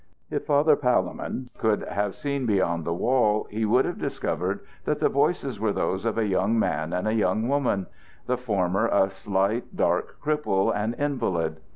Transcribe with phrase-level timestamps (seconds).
[0.31, 5.09] If Father Palemon could have seen beyond the wall, he would have discovered that the
[5.09, 7.85] voices were those of a young man and a young woman
[8.25, 11.59] the former a slight, dark cripple, and invalid.